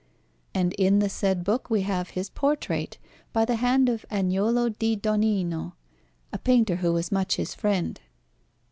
[0.55, 2.97] And in the said book we have his portrait
[3.33, 5.73] by the hand of Agnolo di Donnino,
[6.33, 8.01] a painter who was much his friend.